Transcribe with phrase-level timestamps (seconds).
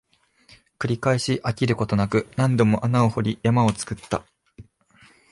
[0.79, 4.25] 繰り返し、飽きることなく、何度も穴を掘り、山を作った